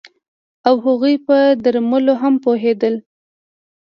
او 0.67 0.75
هغوی 0.85 1.15
په 1.27 1.37
درملو 1.63 2.13
هم 2.21 2.33
پوهیدل 2.43 2.95